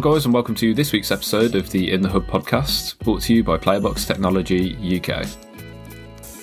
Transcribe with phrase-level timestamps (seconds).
[0.00, 3.34] Guys, and welcome to this week's episode of the In the Hub podcast, brought to
[3.34, 5.26] you by PlayBox Technology UK.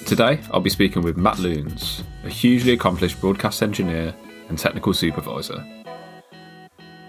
[0.05, 4.13] Today, I'll be speaking with Matt Loons, a hugely accomplished broadcast engineer
[4.49, 5.65] and technical supervisor.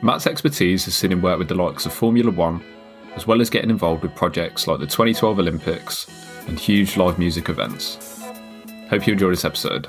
[0.01, 2.65] Matt's expertise has seen him work with the likes of Formula One,
[3.15, 6.07] as well as getting involved with projects like the 2012 Olympics
[6.47, 8.23] and huge live music events.
[8.89, 9.89] Hope you enjoy this episode.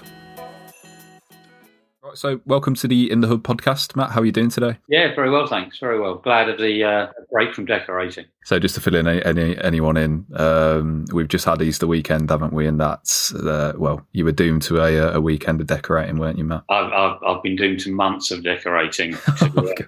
[2.19, 4.11] So welcome to the In the Hub podcast, Matt.
[4.11, 4.77] How are you doing today?
[4.89, 5.79] Yeah, very well, thanks.
[5.79, 6.15] Very well.
[6.15, 8.25] Glad of the uh, break from decorating.
[8.43, 12.29] So just to fill in any, any anyone in, um, we've just had Easter weekend,
[12.29, 12.67] haven't we?
[12.67, 16.43] And that's uh, well, you were doomed to a, a weekend of decorating, weren't you,
[16.43, 16.65] Matt?
[16.67, 19.15] I've I've, I've been doomed to months of decorating.
[19.57, 19.85] Okay.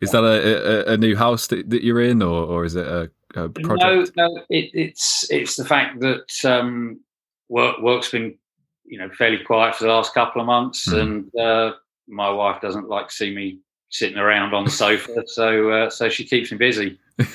[0.00, 2.86] Is that a, a, a new house that, that you're in, or, or is it
[2.86, 4.12] a, a project?
[4.16, 4.42] No, no.
[4.48, 7.00] It, it's it's the fact that um,
[7.48, 8.38] work work's been
[8.84, 11.00] you know fairly quiet for the last couple of months, Mm.
[11.00, 11.72] and uh,
[12.08, 13.58] my wife doesn't like to see me
[13.90, 16.98] sitting around on the sofa, so uh, so she keeps me busy.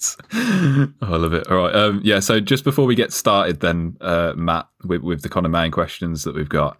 [0.00, 0.16] Yes.
[0.32, 1.50] Oh, I love it.
[1.50, 1.74] All right.
[1.74, 2.20] Um, yeah.
[2.20, 5.72] So just before we get started, then, uh, Matt, with, with the kind of main
[5.72, 6.78] questions that we've got,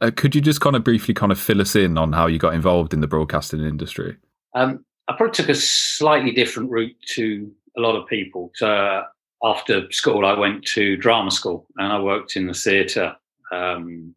[0.00, 2.38] uh, could you just kind of briefly kind of fill us in on how you
[2.38, 4.16] got involved in the broadcasting industry?
[4.54, 8.52] Um, I probably took a slightly different route to a lot of people.
[8.54, 9.02] So uh,
[9.42, 13.16] after school, I went to drama school and I worked in the theatre.
[13.54, 14.14] Um,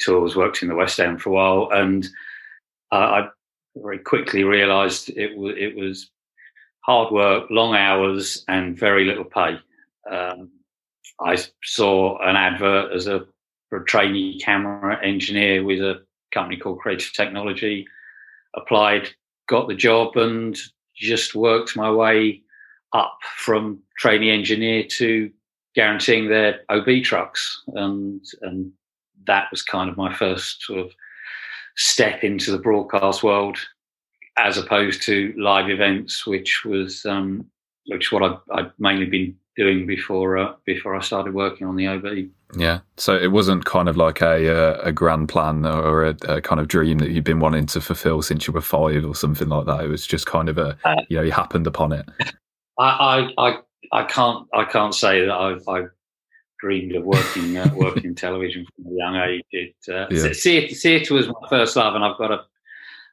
[0.00, 2.08] tours, worked in the West End for a while, and
[2.90, 3.28] I
[3.76, 6.10] very quickly realised it was it was
[6.80, 9.58] hard work, long hours, and very little pay.
[10.10, 10.50] Um,
[11.20, 13.26] I saw an advert as a
[13.72, 17.86] a trainee camera engineer with a company called Creative Technology.
[18.54, 19.08] Applied,
[19.48, 20.56] got the job, and
[20.94, 22.42] just worked my way
[22.92, 25.30] up from trainee engineer to
[25.74, 28.72] guaranteeing their OB trucks, and and
[29.26, 30.92] that was kind of my first sort of
[31.76, 33.58] step into the broadcast world,
[34.36, 37.46] as opposed to live events, which was um,
[37.86, 41.86] which what I'd, I'd mainly been doing before uh, before I started working on the
[41.86, 42.28] OB.
[42.56, 42.80] Yeah.
[42.96, 46.60] So it wasn't kind of like a uh, a grand plan or a, a kind
[46.60, 49.66] of dream that you've been wanting to fulfill since you were five or something like
[49.66, 49.84] that.
[49.84, 52.06] It was just kind of a Uh, you know you happened upon it.
[52.78, 53.58] I, I, I,
[53.92, 55.90] I can't I can't say that I've, I've
[56.60, 59.44] dreamed of working uh, working in television from a young age.
[59.50, 60.32] It, uh, Yeah.
[60.32, 62.44] theatre, theatre was my first love, and I've got a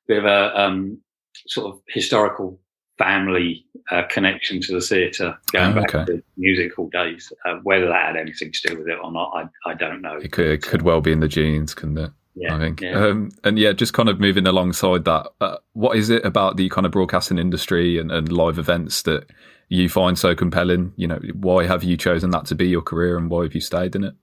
[0.07, 0.99] bit of a um,
[1.47, 2.59] sort of historical
[2.97, 6.05] family uh, connection to the theatre going Oh, back okay.
[6.13, 7.33] to musical days.
[7.45, 9.31] Uh, whether that had anything to do with it or not,
[9.65, 10.17] I, I don't know.
[10.17, 12.11] It could, it could well be in the genes, couldn't it?
[12.35, 12.81] Yeah, I think.
[12.81, 13.07] yeah.
[13.07, 16.69] Um, and yeah, just kind of moving alongside that, uh, what is it about the
[16.69, 19.29] kind of broadcasting industry and, and live events that
[19.69, 20.93] you find so compelling?
[20.95, 23.61] You know, why have you chosen that to be your career and why have you
[23.61, 24.13] stayed in it?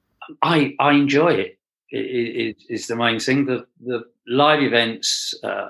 [0.42, 1.58] I I enjoy it.
[1.90, 2.56] It, it.
[2.68, 3.46] It's the main thing.
[3.46, 5.34] The the live events.
[5.42, 5.68] Uh,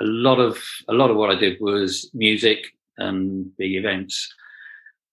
[0.00, 2.66] a lot of a lot of what I did was music
[2.98, 4.32] and big events,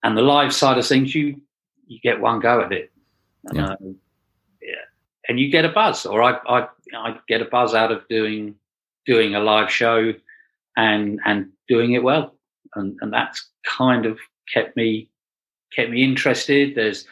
[0.04, 1.14] and the live side of things.
[1.14, 1.40] You
[1.88, 2.92] you get one go at it.
[3.54, 3.76] Yeah.
[3.80, 3.92] Yeah,
[5.32, 8.56] and you get a buzz, or I I I get a buzz out of doing
[9.06, 10.14] doing a live show,
[10.76, 12.36] and and doing it well,
[12.76, 14.20] and and that's kind of
[14.54, 15.10] kept me
[15.74, 16.76] kept me interested.
[16.76, 17.08] There's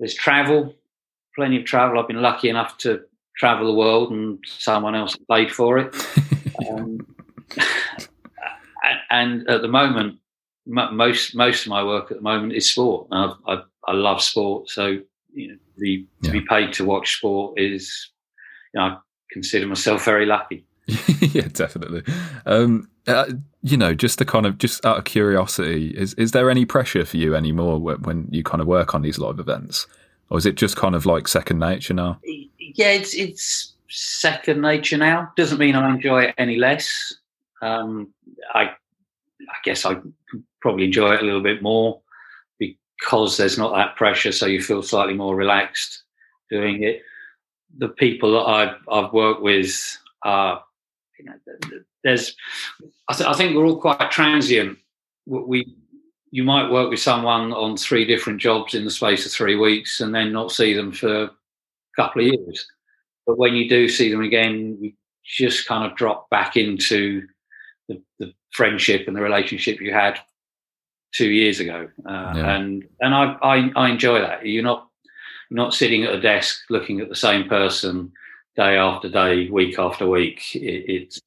[0.00, 0.74] there's travel,
[1.36, 2.00] plenty of travel.
[2.00, 3.02] I've been lucky enough to
[3.36, 5.94] travel the world, and someone else paid for it.
[6.70, 7.04] Um,
[9.10, 10.18] and- at the moment,
[10.66, 13.08] most most of my work at the moment is sport.
[13.10, 15.00] I, I, I love sport, so
[15.34, 18.10] you know, the, to be paid to watch sport is,
[18.72, 18.96] you know, I
[19.30, 20.64] consider myself very lucky.
[20.86, 22.02] yeah, definitely.
[22.46, 26.50] Um, uh, you know, just to kind of just out of curiosity, is is there
[26.50, 29.86] any pressure for you anymore when, when you kind of work on these live events,
[30.30, 32.18] or is it just kind of like second nature now?
[32.74, 35.32] yeah, it's it's second nature now.
[35.36, 37.14] Doesn't mean I enjoy it any less.
[37.62, 38.12] Um,
[38.52, 39.96] I I guess I
[40.60, 42.00] probably enjoy it a little bit more
[42.98, 46.02] because there's not that pressure, so you feel slightly more relaxed
[46.50, 47.02] doing it.
[47.78, 50.62] The people that I've I've worked with are,
[51.18, 52.36] you know, th- th- there's.
[53.08, 54.78] I, th- I think we're all quite transient.
[55.26, 55.74] We
[56.30, 60.00] you might work with someone on three different jobs in the space of three weeks,
[60.00, 61.30] and then not see them for a
[61.96, 62.66] couple of years.
[63.26, 64.92] But when you do see them again, you
[65.24, 67.26] just kind of drop back into
[67.88, 70.20] the, the friendship and the relationship you had
[71.14, 72.54] two years ago, uh, Yeah.
[72.56, 74.44] and and I, I I enjoy that.
[74.44, 74.88] You're not
[75.50, 78.12] not sitting at a desk looking at the same person
[78.56, 80.54] day after day, week after week.
[80.54, 81.20] It, it's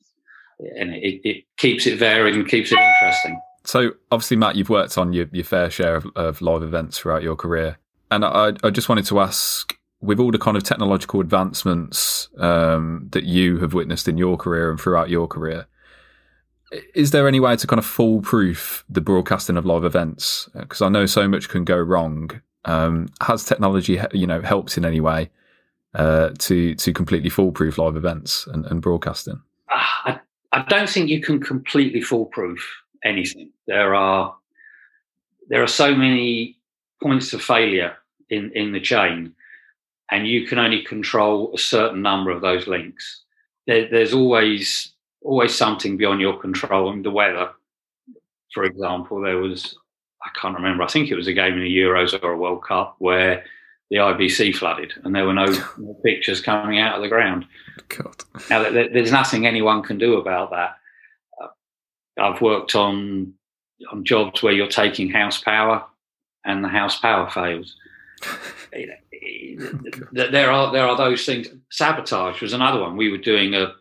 [0.60, 3.40] and it, it keeps it varied and keeps it interesting.
[3.64, 7.22] So obviously, Matt, you've worked on your, your fair share of, of live events throughout
[7.22, 7.78] your career,
[8.10, 13.08] and I, I just wanted to ask, with all the kind of technological advancements um,
[13.12, 15.68] that you have witnessed in your career and throughout your career,
[16.72, 20.50] is there any way to kind of foolproof the broadcasting of live events?
[20.54, 22.42] Because I know so much can go wrong.
[22.66, 25.30] Um, has technology, you know, helped in any way
[25.94, 29.42] uh, to to completely foolproof live events and, and broadcasting?
[29.70, 30.20] I,
[30.52, 33.52] I don't think you can completely foolproof anything.
[33.68, 34.36] There are
[35.50, 36.58] there are so many
[37.02, 37.96] points of failure
[38.30, 39.34] in in the chain,
[40.12, 43.24] and you can only control a certain number of those links.
[43.66, 44.94] There, there's always
[45.28, 46.92] always something beyond your control.
[46.92, 47.52] And the weather,
[48.54, 49.78] for example, there was
[50.24, 50.84] I can't remember.
[50.84, 53.44] I think it was a game in the Euros or a World Cup where
[53.90, 55.46] the IBC flooded and there were no,
[55.78, 57.46] no pictures coming out of the ground.
[57.90, 58.16] God.
[58.50, 60.76] Now, there's nothing anyone can do about that.
[61.42, 61.48] Uh,
[62.22, 63.34] I've worked on
[63.92, 65.86] on jobs where you're taking house power
[66.46, 67.76] and the house power fails.
[70.12, 71.48] there are there are those things.
[71.70, 72.98] Sabotage was another one.
[72.98, 73.76] We were doing a,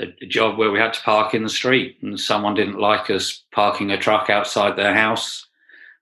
[0.00, 3.44] a, job where we had to park in the street, and someone didn't like us
[3.52, 5.46] parking a truck outside their house.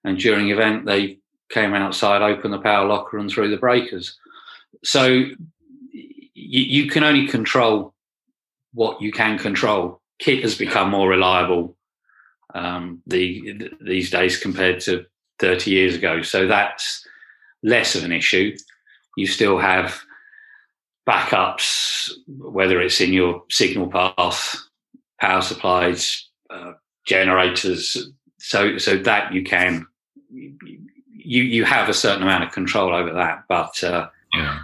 [0.04, 1.18] And during event, they
[1.50, 4.16] came outside, opened the power locker, and threw the breakers.
[4.82, 5.34] So you,
[6.34, 7.94] you can only control
[8.72, 10.00] what you can control.
[10.18, 11.76] Kit has become more reliable
[12.54, 15.06] um, the, these days compared to
[15.38, 16.22] 30 years ago.
[16.22, 17.06] So that's
[17.62, 18.56] less of an issue.
[19.16, 20.00] You still have
[21.06, 24.56] backups, whether it's in your signal path,
[25.20, 26.72] power supplies, uh,
[27.06, 28.10] generators.
[28.38, 29.86] So, so that you can,
[30.30, 33.44] you you have a certain amount of control over that.
[33.48, 34.58] But uh, yeah.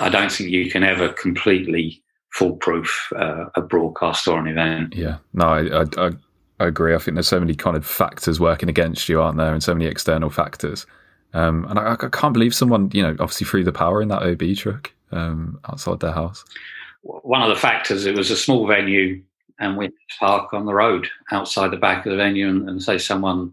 [0.00, 2.02] I don't think you can ever completely
[2.32, 4.94] foolproof uh, a broadcast or an event.
[4.94, 6.10] Yeah, no, I, I,
[6.60, 6.94] I agree.
[6.94, 9.74] I think there's so many kind of factors working against you, aren't there, and so
[9.74, 10.86] many external factors.
[11.32, 14.22] Um, and I, I, can't believe someone, you know, obviously threw the power in that
[14.22, 16.44] OB truck um, outside their house.
[17.02, 19.22] One of the factors, it was a small venue,
[19.58, 22.98] and we park on the road outside the back of the venue, and, and say
[22.98, 23.52] someone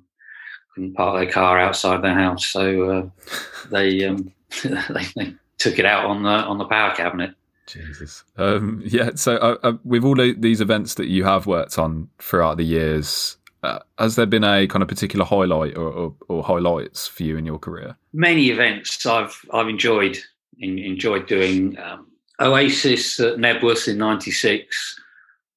[0.74, 3.10] couldn't park their car outside their house, so uh,
[3.72, 4.32] they, um,
[4.64, 7.34] they, they took it out on the on the power cabinet.
[7.68, 8.24] Jesus.
[8.38, 9.12] Um, yeah.
[9.16, 13.38] So, uh, uh, with all these events that you have worked on throughout the years,
[13.62, 17.38] uh, has there been a kind of particular highlight or, or, or, highlights for you
[17.38, 17.98] in your career?
[18.14, 20.18] Many events I've I've enjoyed
[20.60, 21.78] in, enjoyed doing.
[21.80, 22.08] Um,
[22.40, 25.02] Oasis at Knebworth in '96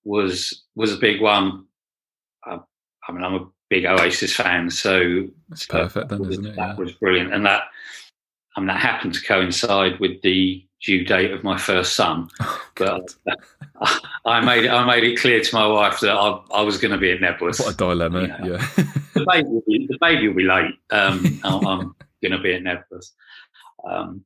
[0.05, 1.67] was was a big one.
[2.45, 2.59] I,
[3.07, 6.09] I, mean, I'm a big Oasis fan, so it's perfect.
[6.09, 6.57] Then, was, isn't it?
[6.57, 6.75] That yeah.
[6.77, 7.65] was brilliant, and that
[8.57, 12.29] I mean that happened to coincide with the due date of my first son.
[12.83, 13.07] Oh,
[13.77, 13.91] but
[14.25, 16.93] I made it, I made it clear to my wife that I, I was going
[16.93, 17.61] to be at Knebworth.
[17.61, 18.23] What a dilemma!
[18.23, 18.67] You know, yeah,
[19.13, 20.75] the baby will be, the baby will be late.
[20.91, 23.11] Um, I'm, I'm going to be at Knebworth.
[23.87, 24.25] Um,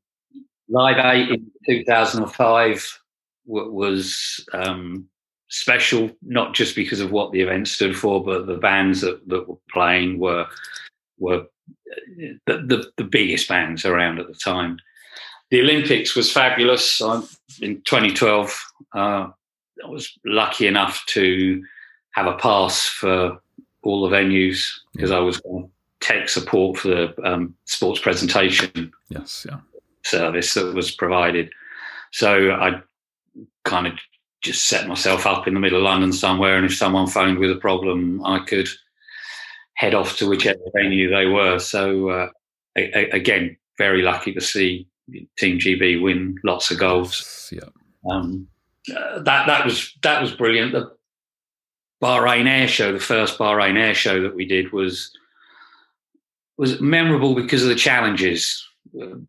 [0.69, 3.01] Live Eight in 2005
[3.47, 5.07] was um,
[5.49, 9.49] special, not just because of what the event stood for, but the bands that, that
[9.49, 10.47] were playing were
[11.19, 11.47] were
[12.17, 14.79] the, the, the biggest bands around at the time
[15.51, 17.01] the Olympics was fabulous.
[17.01, 17.23] I,
[17.61, 18.65] in 2012,
[18.95, 21.65] uh, I was lucky enough to
[22.11, 23.41] have a pass for
[23.83, 25.11] all the venues because.
[25.11, 25.41] I was
[26.01, 29.57] tech support for the um, sports presentation yes, yeah.
[30.05, 31.51] Service that was provided.
[32.13, 32.81] So I
[33.65, 33.95] kind of
[34.43, 37.51] just set myself up in the middle of London somewhere, and if someone phoned with
[37.51, 38.69] a problem, I could
[39.75, 41.59] head off to whichever venue they were.
[41.59, 42.29] So uh,
[42.77, 44.87] again, very lucky to see
[45.39, 47.51] Team GB win lots of goals.
[47.53, 47.69] Yeah.
[48.11, 48.49] Um,
[48.95, 50.73] uh, that that was that was brilliant.
[50.73, 50.95] The
[52.03, 55.11] Bahrain Air Show, the first Bahrain Air Show that we did, was
[56.57, 58.67] was memorable because of the challenges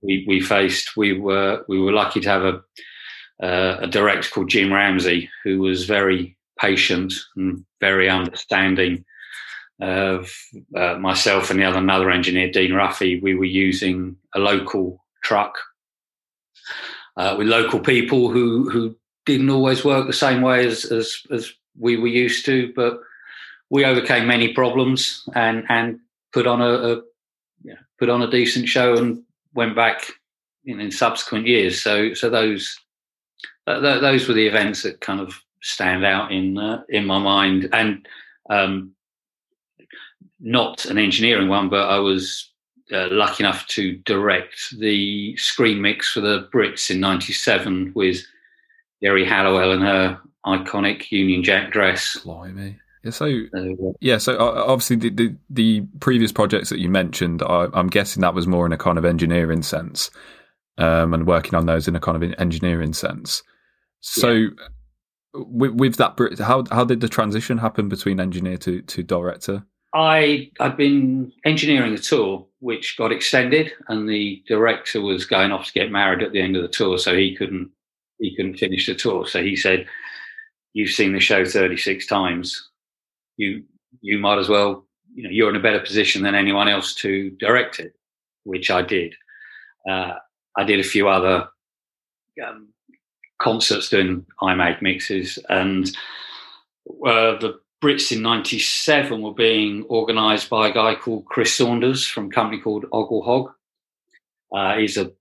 [0.01, 0.95] we, we faced.
[0.95, 2.61] We were we were lucky to have a
[3.43, 9.03] uh, a director called Jim Ramsey who was very patient and very understanding
[9.81, 10.31] of
[10.75, 13.21] uh, myself and the other another engineer, Dean Ruffy.
[13.21, 15.57] We were using a local truck
[17.17, 18.95] uh, with local people who who
[19.25, 22.99] didn't always work the same way as, as as we were used to, but
[23.69, 25.99] we overcame many problems and and
[26.31, 27.01] put on a, a
[27.99, 29.24] put on a decent show and
[29.55, 30.11] went back
[30.65, 31.81] in, in subsequent years.
[31.81, 32.77] So so those
[33.67, 37.17] uh, th- those were the events that kind of stand out in uh, in my
[37.17, 38.07] mind and
[38.49, 38.91] um,
[40.39, 42.51] not an engineering one, but I was
[42.93, 48.23] uh, lucky enough to direct the screen mix for the Brits in '97 with
[49.01, 52.19] Geri Halliwell and her iconic Union Jack dress.
[52.23, 52.77] Blimey.
[53.11, 57.67] So uh, yeah, so uh, obviously the, the, the previous projects that you mentioned, I,
[57.73, 60.09] am guessing that was more in a kind of engineering sense,
[60.77, 63.43] um, and working on those in a kind of engineering sense.
[64.01, 64.49] So, yeah.
[65.33, 69.65] with, with that, how how did the transition happen between engineer to to director?
[69.93, 75.67] I I'd been engineering a tour which got extended, and the director was going off
[75.67, 77.71] to get married at the end of the tour, so he couldn't
[78.19, 79.25] he couldn't finish the tour.
[79.25, 79.87] So he said,
[80.73, 82.69] "You've seen the show thirty six times.
[83.37, 83.63] You
[84.01, 84.85] you might as well.
[85.13, 87.93] You know, you're in a better position than anyone else to direct it,"
[88.43, 89.15] which I did.
[89.89, 90.13] Uh,
[90.57, 91.47] I did a few other
[92.45, 92.69] um,
[93.41, 95.87] concerts doing iMag mixes, and
[97.05, 102.27] uh, the Brits in '97 were being organised by a guy called Chris Saunders from
[102.27, 103.51] a company called Ogle Hog.
[104.53, 105.11] Uh, he's a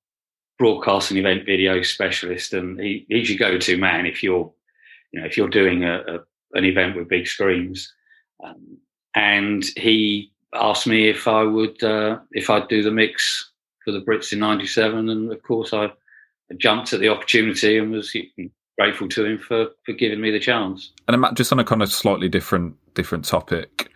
[0.59, 4.53] broadcast and event video specialist, and he, he's your go-to man if you're,
[5.13, 6.19] you know, if you're doing a, a
[6.55, 7.93] an event with big screens.
[8.43, 8.79] Um,
[9.15, 13.53] and he asked me if I would uh, if I'd do the mix
[13.85, 15.93] for the Brits in '97, and of course I
[16.59, 18.15] jumped at the opportunity and was
[18.79, 20.93] grateful to him for for giving me the chance.
[21.09, 23.91] And Matt, just on a kind of slightly different different topic.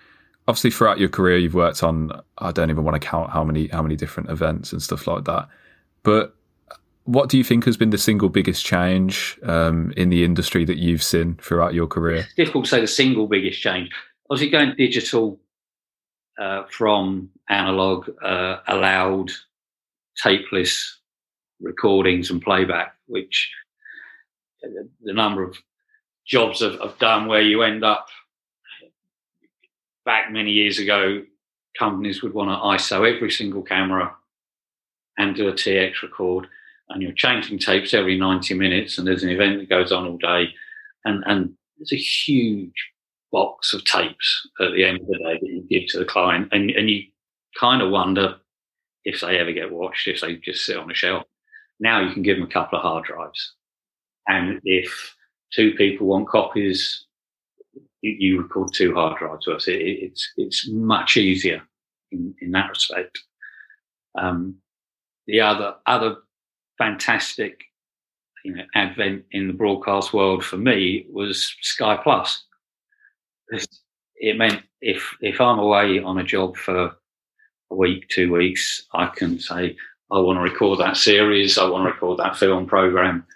[0.47, 3.68] Obviously, throughout your career, you've worked on I don't even want to count how many
[3.68, 5.49] how many different events and stuff like that.
[6.02, 6.35] But
[7.04, 10.76] what do you think has been the single biggest change um, in the industry that
[10.76, 12.16] you've seen throughout your career?
[12.16, 13.90] It's difficult to say the single biggest change.
[14.30, 15.40] Obviously, going digital
[16.38, 19.30] uh, from analog uh, allowed
[20.23, 20.99] tapeless
[21.61, 23.50] recordings and playback, which
[25.02, 25.56] the number of
[26.26, 28.08] jobs I've, I've done where you end up
[30.04, 31.23] back many years ago,
[31.78, 34.14] companies would want to ISO every single camera
[35.16, 36.47] and do a TX record,
[36.88, 40.18] and you're changing tapes every 90 minutes, and there's an event that goes on all
[40.18, 40.49] day,
[41.04, 42.90] and and there's a huge
[43.30, 46.49] box of tapes at the end of the day that you give to the client,
[46.52, 47.02] and and you
[47.58, 48.37] kind of wonder
[49.04, 51.25] if they ever get watched, if they just sit on a shelf.
[51.80, 53.54] Now you can give them a couple of hard drives.
[54.26, 55.16] And if
[55.52, 57.06] two people want copies,
[58.02, 59.68] you, record two hard drives us.
[59.68, 61.62] It, it's, it's much easier
[62.12, 63.18] in, in that respect.
[64.18, 64.56] Um,
[65.26, 66.16] the other, other
[66.76, 67.62] fantastic
[68.44, 72.44] you know, advent in the broadcast world for me was Sky Plus.
[74.17, 76.97] It meant if if I'm away on a job for
[77.71, 79.76] a week, two weeks, I can say,
[80.11, 83.26] I want to record that series, I want to record that film program.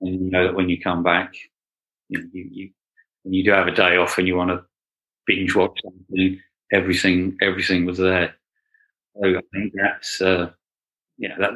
[0.00, 1.34] And you know that when you come back,
[2.08, 2.70] you, you,
[3.24, 4.64] you do have a day off and you want to
[5.26, 6.40] binge watch something,
[6.72, 8.34] everything everything was there.
[9.16, 10.50] So I think that's uh,
[11.18, 11.52] you know that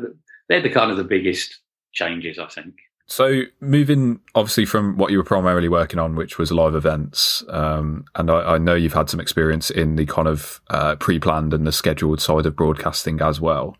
[0.48, 1.60] they're the kind of the biggest
[1.92, 2.74] changes I think.
[3.10, 8.04] So moving obviously from what you were primarily working on, which was live events, um,
[8.14, 11.66] and I, I, know you've had some experience in the kind of uh, pre-planned and
[11.66, 13.76] the scheduled side of broadcasting as well.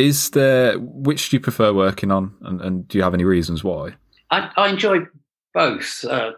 [0.00, 3.62] Is there which do you prefer working on, and, and do you have any reasons
[3.62, 3.94] why?
[4.32, 5.06] I, I enjoy
[5.54, 6.04] both.
[6.04, 6.32] Uh,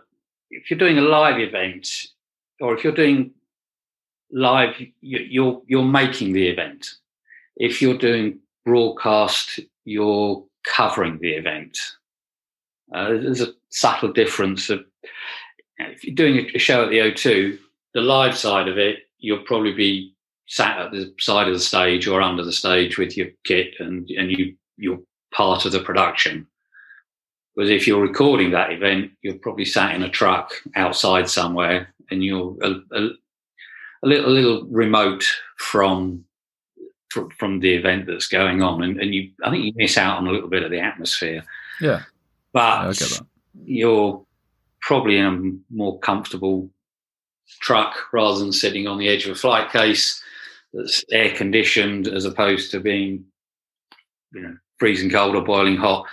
[0.51, 1.89] if you're doing a live event,
[2.61, 3.31] or if you're doing
[4.31, 6.89] live, you're you're making the event.
[7.57, 11.79] If you're doing broadcast, you're covering the event.
[12.95, 14.71] Uh, there's a subtle difference.
[14.71, 14.81] Of,
[15.79, 17.59] if you're doing a show at the O2,
[17.95, 20.15] the live side of it, you'll probably be
[20.47, 24.09] sat at the side of the stage or under the stage with your kit, and
[24.11, 25.01] and you you're
[25.35, 26.47] part of the production.
[27.55, 32.25] Whereas if you're recording that event, you're probably sat in a truck outside somewhere, and
[32.25, 33.09] you're a, a,
[34.03, 35.25] a little a little remote
[35.59, 36.25] from
[37.11, 40.27] from the event that's going on, and, and you I think you miss out on
[40.27, 41.43] a little bit of the atmosphere.
[41.81, 42.03] Yeah,
[42.53, 43.19] but yeah,
[43.65, 44.25] you're
[44.81, 46.71] probably in a more comfortable
[47.61, 50.23] truck rather than sitting on the edge of a flight case
[50.73, 53.25] that's air conditioned as opposed to being
[54.33, 56.07] you know freezing cold or boiling hot.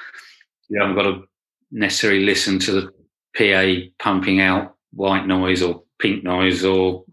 [0.69, 1.23] You haven't got to
[1.71, 2.91] necessarily listen to the
[3.37, 7.03] PA pumping out white noise or pink noise or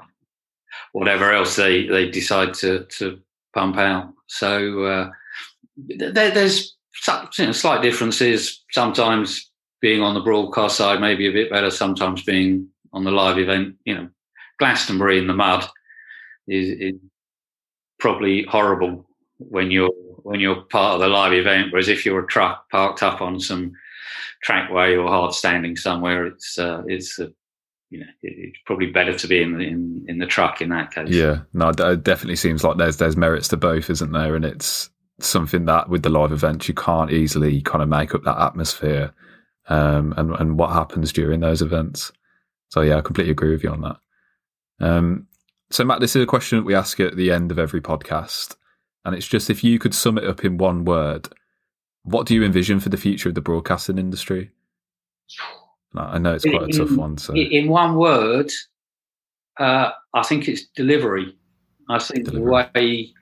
[0.92, 3.20] whatever else they, they decide to, to
[3.54, 4.12] pump out.
[4.26, 5.10] So uh,
[5.76, 6.76] there, there's
[7.38, 8.64] you know, slight differences.
[8.70, 11.70] Sometimes being on the broadcast side may be a bit better.
[11.70, 14.08] Sometimes being on the live event, you know,
[14.58, 15.68] Glastonbury in the mud
[16.46, 16.94] is, is
[17.98, 19.06] probably horrible
[19.38, 19.90] when you're
[20.24, 21.72] when you're part of the live event.
[21.72, 23.72] Whereas if you're a truck parked up on some
[24.42, 27.28] trackway or hard standing somewhere, it's uh, it's uh,
[27.92, 30.94] you know, it's probably better to be in the in, in the truck in that
[30.94, 31.10] case.
[31.10, 34.34] Yeah, no, it definitely seems like there's there's merits to both, isn't there?
[34.34, 34.88] And it's
[35.20, 39.12] something that with the live events you can't easily kind of make up that atmosphere,
[39.68, 42.12] um, and and what happens during those events.
[42.70, 43.96] So yeah, I completely agree with you on that.
[44.80, 45.26] Um,
[45.70, 48.56] so Matt, this is a question that we ask at the end of every podcast,
[49.04, 51.28] and it's just if you could sum it up in one word,
[52.04, 54.50] what do you envision for the future of the broadcasting industry?
[55.94, 57.18] I know it's quite a tough one.
[57.18, 58.50] So, in one word,
[59.58, 61.36] uh, I think it's delivery.
[61.88, 62.44] I think delivery.
[62.44, 63.14] the way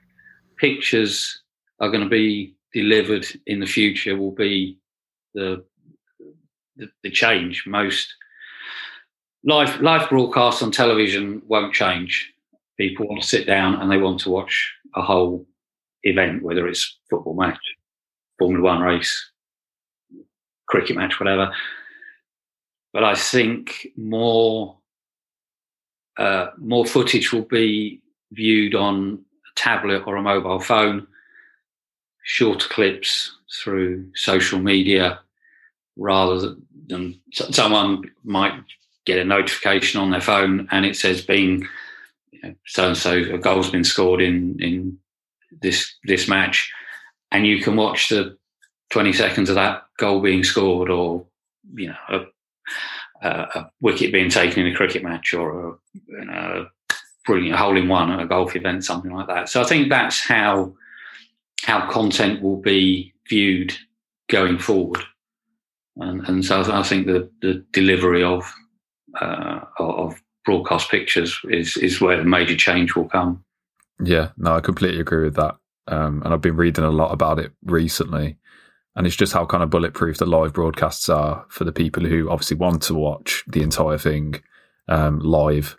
[0.57, 1.41] pictures
[1.79, 4.77] are going to be delivered in the future will be
[5.33, 5.65] the
[6.77, 7.65] the, the change.
[7.67, 8.13] Most
[9.43, 12.33] live live broadcasts on television won't change.
[12.77, 15.45] People want to sit down and they want to watch a whole
[16.03, 17.59] event, whether it's football match,
[18.39, 19.31] Formula One race,
[20.67, 21.53] cricket match, whatever.
[22.93, 24.77] But I think more
[26.17, 31.07] uh, more footage will be viewed on a tablet or a mobile phone,
[32.23, 35.19] shorter clips through social media,
[35.95, 36.55] rather
[36.87, 38.53] than someone might
[39.05, 41.67] get a notification on their phone and it says being
[42.65, 44.97] so and so a goal's been scored in in
[45.61, 46.71] this this match,
[47.31, 48.37] and you can watch the
[48.91, 51.25] 20 seconds of that goal being scored or
[51.75, 52.25] you know
[53.21, 55.73] a, wicket being taken in a cricket match or a,
[56.07, 56.67] you know,
[57.25, 59.49] brilliant hole in one at a golf event something like that.
[59.49, 60.73] So i think that's how
[61.63, 63.73] how content will be viewed
[64.29, 65.03] going forward.
[65.97, 68.51] And, and so i think the, the delivery of
[69.19, 73.43] uh, of broadcast pictures is is where the major change will come.
[74.03, 75.55] Yeah no i completely agree with that.
[75.87, 78.37] Um, and i've been reading a lot about it recently
[78.95, 82.29] and it's just how kind of bulletproof the live broadcasts are for the people who
[82.29, 84.41] obviously want to watch the entire thing
[84.87, 85.77] um, live,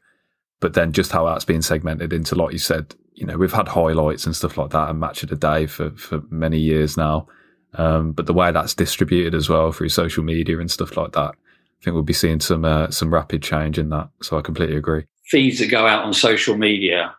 [0.61, 3.69] but then just how that's being segmented into, like you said, you know, we've had
[3.69, 7.26] highlights and stuff like that and match of the day for for many years now.
[7.75, 11.31] Um, but the way that's distributed as well through social media and stuff like that,
[11.31, 14.09] I think we'll be seeing some uh, some rapid change in that.
[14.23, 15.04] So I completely agree.
[15.26, 17.14] Feeds that go out on social media,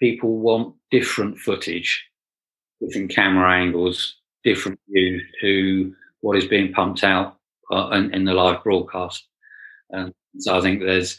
[0.00, 2.06] people want different footage,
[2.80, 7.38] different camera angles, different view to what is being pumped out
[7.72, 9.26] uh, in, in, the live broadcast.
[9.90, 11.18] And so I think there's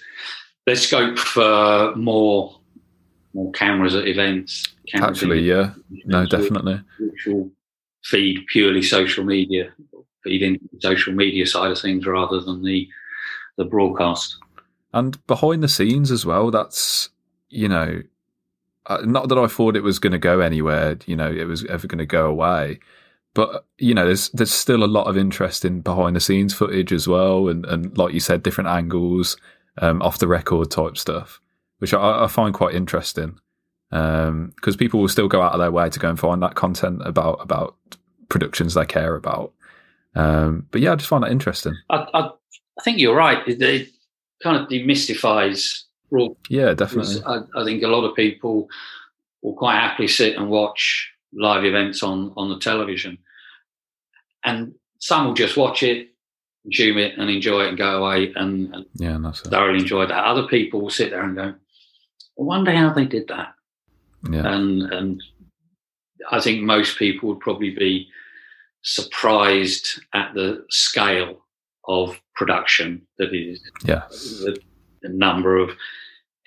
[0.65, 2.59] there's scope for more
[3.33, 4.67] more cameras at events.
[4.87, 5.73] Cameras Actually, yeah,
[6.05, 6.81] no, definitely.
[6.99, 7.51] Which will
[8.03, 9.73] feed purely social media,
[10.23, 12.87] feed into the social media side of things rather than the
[13.57, 14.37] the broadcast.
[14.93, 17.09] And behind the scenes as well, that's
[17.49, 18.01] you know,
[18.87, 20.97] uh, not that I thought it was going to go anywhere.
[21.05, 22.79] You know, it was ever going to go away
[23.35, 26.91] but you know, there's there's still a lot of interest in behind the scenes footage
[26.91, 29.37] as well, and and like you said, different angles,
[29.77, 31.41] um, off the record type stuff,
[31.77, 33.37] which I, I find quite interesting
[33.89, 36.55] because um, people will still go out of their way to go and find that
[36.55, 37.75] content about about
[38.29, 39.53] productions they care about.
[40.15, 41.75] Um, but yeah, I just find that interesting.
[41.89, 42.29] I, I,
[42.79, 43.45] I think you're right.
[43.47, 43.89] It, it,
[44.43, 46.27] kind of demystifies raw.
[46.49, 47.21] Yeah, definitely.
[47.25, 48.67] I, I think a lot of people
[49.41, 53.17] will quite happily sit and watch live events on on the television
[54.45, 56.09] and some will just watch it,
[56.63, 60.25] consume it, and enjoy it and go away and, and yeah, thoroughly enjoy that.
[60.25, 61.53] Other people will sit there and go, I
[62.37, 63.53] wonder how they did that.
[64.29, 64.53] Yeah.
[64.53, 65.23] And and
[66.31, 68.07] I think most people would probably be
[68.81, 71.41] surprised at the scale
[71.87, 74.57] of production that is yeah the,
[75.01, 75.71] the number of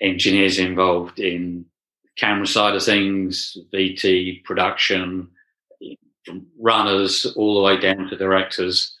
[0.01, 1.65] engineers involved in
[2.17, 5.29] camera side of things, VT production,
[6.59, 8.95] runners all the way down to directors,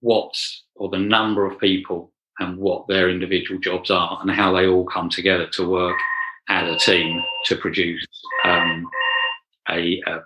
[0.00, 0.34] what
[0.76, 4.84] or the number of people and what their individual jobs are and how they all
[4.84, 5.96] come together to work
[6.48, 8.06] as a team to produce
[8.44, 8.86] um,
[9.70, 10.18] a, a,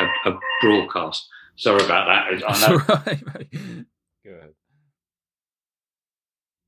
[0.00, 1.28] a, a, broadcast.
[1.56, 2.44] Sorry about that.
[2.46, 2.76] I know.
[2.88, 3.22] Right,
[4.24, 4.54] Go ahead.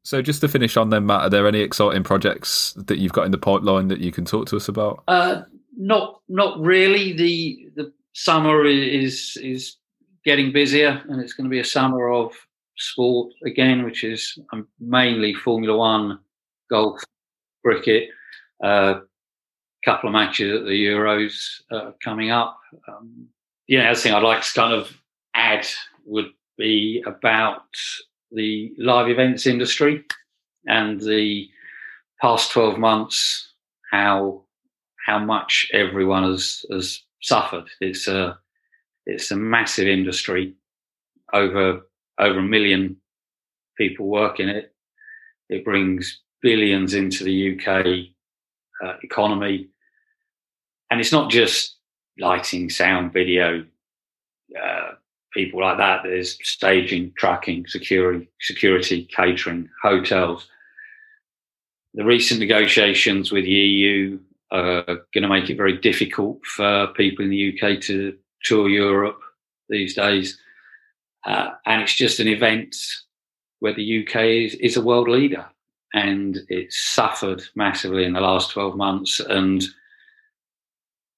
[0.04, 3.26] So, just to finish on then, Matt, are there any exciting projects that you've got
[3.26, 5.02] in the pipeline that you can talk to us about?
[5.06, 5.42] Uh,
[5.78, 7.14] not not really.
[7.14, 9.76] The the summer is is
[10.24, 12.34] getting busier, and it's going to be a summer of
[12.76, 16.18] sport again, which is um, mainly Formula One,
[16.68, 17.00] golf,
[17.64, 18.10] cricket.
[18.62, 19.00] A uh,
[19.84, 22.58] couple of matches at the Euros uh, coming up.
[22.88, 23.28] Um,
[23.68, 24.92] yeah, the other thing I'd like to kind of
[25.34, 25.64] add
[26.04, 27.62] would be about
[28.32, 30.04] the live events industry
[30.66, 31.48] and the
[32.20, 33.52] past 12 months,
[33.92, 34.42] how
[35.08, 37.64] how much everyone has, has suffered.
[37.80, 38.38] It's a
[39.06, 40.54] it's a massive industry.
[41.32, 41.80] Over
[42.20, 42.96] over a million
[43.78, 44.74] people work in it.
[45.48, 47.86] It brings billions into the UK
[48.84, 49.68] uh, economy,
[50.90, 51.76] and it's not just
[52.18, 53.64] lighting, sound, video,
[54.62, 54.90] uh,
[55.32, 56.02] people like that.
[56.02, 60.48] There's staging, tracking, security, security, catering, hotels.
[61.94, 64.18] The recent negotiations with the EU
[64.50, 69.20] are going to make it very difficult for people in the UK to tour Europe
[69.68, 70.38] these days.
[71.26, 72.74] uh, and it's just an event
[73.60, 75.44] where the UK is, is a world leader,
[75.94, 79.64] and it's suffered massively in the last twelve months, and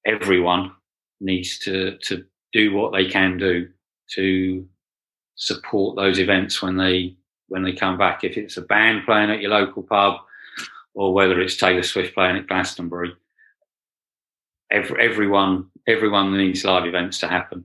[0.07, 0.73] everyone
[1.21, 3.69] needs to to do what they can do
[4.15, 4.67] to
[5.37, 7.17] support those events when they
[7.49, 8.25] when they come back.
[8.25, 10.21] If it's a band playing at your local pub,
[10.95, 13.13] or whether it's Taylor Swift playing at Glastonbury,
[14.71, 17.65] every, everyone everyone needs live events to happen.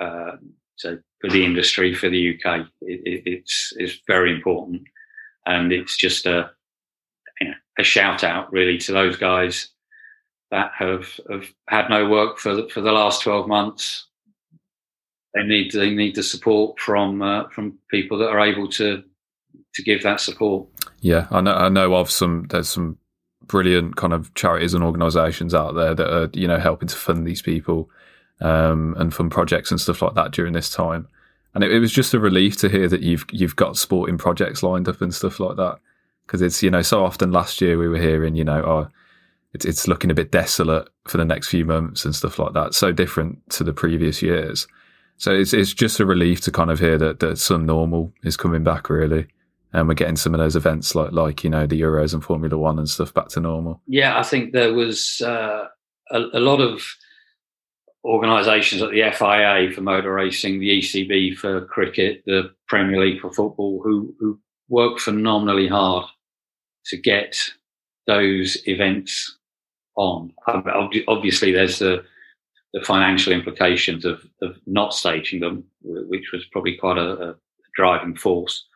[0.00, 0.32] Uh,
[0.76, 4.82] so for the industry, for the UK, it, it, it's it's very important,
[5.46, 6.50] and it's just a
[7.40, 9.68] you know, a shout out really to those guys
[10.50, 14.06] that have have had no work for the, for the last twelve months.
[15.34, 19.04] They need they need the support from uh, from people that are able to
[19.74, 20.66] to give that support.
[21.00, 22.46] Yeah, I know I know of some.
[22.50, 22.98] There's some
[23.46, 27.26] brilliant kind of charities and organisations out there that are you know helping to fund
[27.26, 27.90] these people
[28.40, 31.06] um, and fund projects and stuff like that during this time.
[31.54, 34.62] And it, it, was just a relief to hear that you've you've got sporting projects
[34.62, 35.78] lined up and stuff like that
[36.26, 38.88] because it's you know so often last year we were hearing you know oh
[39.52, 42.74] it's it's looking a bit desolate for the next few months and stuff like that
[42.74, 44.66] so different to the previous years.
[45.16, 48.36] So it's it's just a relief to kind of hear that that some normal is
[48.36, 49.28] coming back really
[49.74, 52.56] and we're getting some of those events like like you know the Euros and Formula
[52.56, 53.82] One and stuff back to normal.
[53.86, 55.66] Yeah, I think there was uh,
[56.10, 56.82] a, a, lot of
[58.04, 63.32] organisations like the FIA for motor racing, the ECB for cricket, the Premier League for
[63.32, 66.06] football, who who work phenomenally hard
[66.86, 67.36] to get
[68.06, 69.38] those events
[69.96, 70.32] on.
[71.08, 72.04] Obviously, there's the
[72.74, 77.34] the financial implications of, of not staging them, which was probably quite a, a
[77.76, 78.66] driving force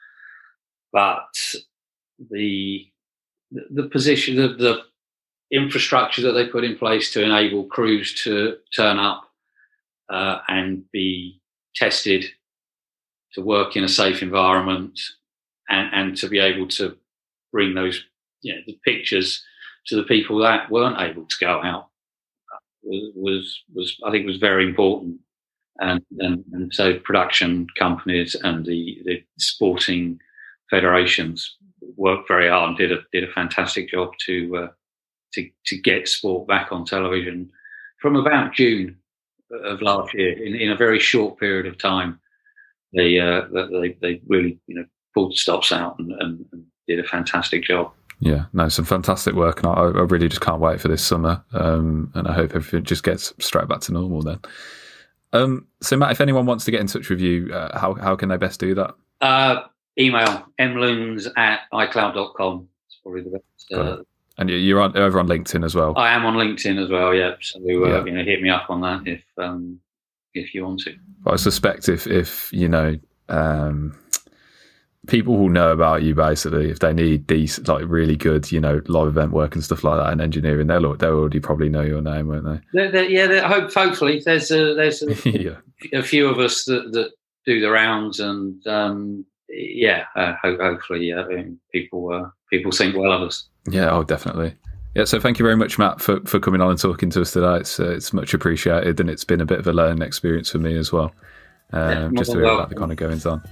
[0.93, 1.35] but
[2.31, 2.87] the
[3.51, 4.83] the position, the, the
[5.51, 9.25] infrastructure that they put in place to enable crews to turn up
[10.11, 11.41] uh, and be
[11.75, 12.25] tested,
[13.33, 14.99] to work in a safe environment,
[15.69, 16.97] and, and to be able to
[17.53, 18.05] bring those
[18.43, 19.43] you know, the pictures
[19.87, 21.89] to the people that weren't able to go out
[22.83, 25.21] was was, was I think was very important.
[25.81, 30.19] And, and, and so production companies and the, the sporting
[30.71, 31.57] federations
[31.97, 34.69] worked very hard and did a did a fantastic job to uh,
[35.35, 37.51] to to get sport back on television
[38.01, 38.97] from about June
[39.51, 40.33] of last year.
[40.33, 42.21] In, in a very short period of time,
[42.95, 47.05] they uh, they they really you know pulled stops out and, and, and, did a
[47.05, 47.93] fantastic job.
[48.21, 51.45] Yeah, no, some fantastic work, and I, I really just can't wait for this summer.
[51.53, 54.41] Um, and I hope everything just gets straight back to normal then.
[55.35, 58.17] Um, so, Matt, if anyone wants to get in touch with you, uh, how how
[58.17, 58.95] can they best do that?
[59.21, 59.61] Uh,
[59.99, 62.69] email mloons at icloud.com.
[62.87, 63.73] It's probably the best.
[63.73, 64.03] Uh,
[64.39, 65.95] and you're on, over on LinkedIn as well.
[65.97, 67.13] I am on LinkedIn as well.
[67.13, 68.05] Yeah, so uh, yeah.
[68.05, 69.81] you know, hit me up on that if um,
[70.35, 70.95] if you want to.
[71.27, 73.99] I suspect if if you know um,
[75.09, 78.81] people will know about you basically if they need these like really good you know
[78.89, 82.03] live event work and stuff like that and engineering they'll they'll already probably know your
[82.03, 85.57] name won't they they're, they're, yeah they're, hope, hopefully there's a, there's a, yeah.
[85.93, 87.11] a few of us that, that
[87.47, 89.25] do the rounds and um,
[89.59, 91.25] yeah, uh, hopefully uh,
[91.73, 93.49] people uh, people think well of us.
[93.69, 94.55] Yeah, oh, definitely.
[94.95, 97.33] Yeah, so thank you very much, Matt, for, for coming on and talking to us
[97.33, 97.57] today.
[97.57, 100.59] It's uh, it's much appreciated, and it's been a bit of a learning experience for
[100.59, 101.13] me as well.
[101.73, 103.43] Um, yeah, just to hear about the kind of goings on.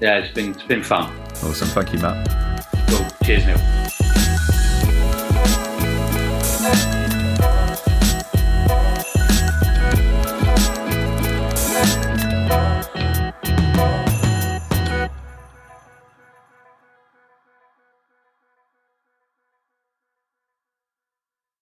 [0.00, 1.10] Yeah, it's been it's been fun.
[1.42, 2.66] Awesome, thank you, Matt.
[2.88, 3.06] Cool.
[3.24, 3.88] Cheers, Neil.